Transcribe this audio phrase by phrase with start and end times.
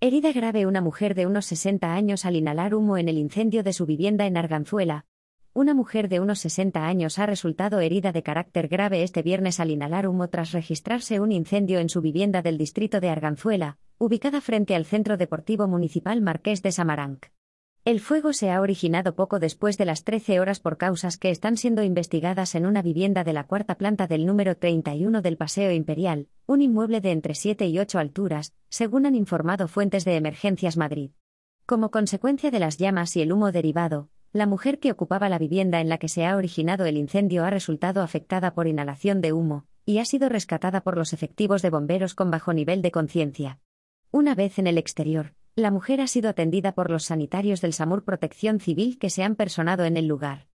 [0.00, 3.72] Herida grave una mujer de unos 60 años al inhalar humo en el incendio de
[3.72, 5.06] su vivienda en Arganzuela.
[5.54, 9.72] Una mujer de unos 60 años ha resultado herida de carácter grave este viernes al
[9.72, 14.76] inhalar humo tras registrarse un incendio en su vivienda del distrito de Arganzuela, ubicada frente
[14.76, 17.26] al Centro Deportivo Municipal Marqués de Samaranc.
[17.88, 21.56] El fuego se ha originado poco después de las 13 horas por causas que están
[21.56, 26.28] siendo investigadas en una vivienda de la cuarta planta del número 31 del Paseo Imperial,
[26.44, 31.12] un inmueble de entre 7 y 8 alturas, según han informado fuentes de Emergencias Madrid.
[31.64, 35.80] Como consecuencia de las llamas y el humo derivado, la mujer que ocupaba la vivienda
[35.80, 39.64] en la que se ha originado el incendio ha resultado afectada por inhalación de humo,
[39.86, 43.60] y ha sido rescatada por los efectivos de bomberos con bajo nivel de conciencia.
[44.10, 48.04] Una vez en el exterior, la mujer ha sido atendida por los sanitarios del SAMUR
[48.04, 50.46] Protección Civil que se han personado en el lugar.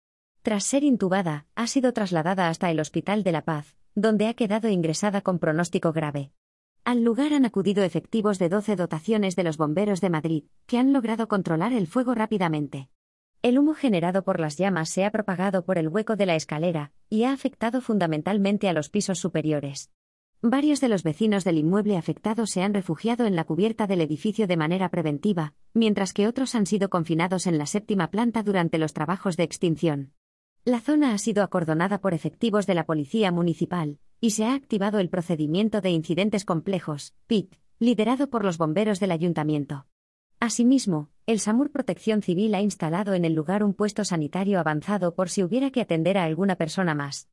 [0.43, 4.69] Tras ser intubada, ha sido trasladada hasta el Hospital de la Paz, donde ha quedado
[4.69, 6.31] ingresada con pronóstico grave.
[6.85, 10.93] Al lugar han acudido efectivos de 12 dotaciones de los bomberos de Madrid, que han
[10.93, 12.89] logrado controlar el fuego rápidamente.
[13.43, 16.93] El humo generado por las llamas se ha propagado por el hueco de la escalera,
[17.09, 19.91] y ha afectado fundamentalmente a los pisos superiores.
[20.45, 24.49] Varios de los vecinos del inmueble afectado se han refugiado en la cubierta del edificio
[24.49, 28.93] de manera preventiva, mientras que otros han sido confinados en la séptima planta durante los
[28.93, 30.15] trabajos de extinción.
[30.65, 34.99] La zona ha sido acordonada por efectivos de la Policía Municipal, y se ha activado
[34.99, 39.87] el procedimiento de incidentes complejos, PIC, liderado por los bomberos del ayuntamiento.
[40.41, 45.29] Asimismo, el SAMUR Protección Civil ha instalado en el lugar un puesto sanitario avanzado por
[45.29, 47.29] si hubiera que atender a alguna persona más.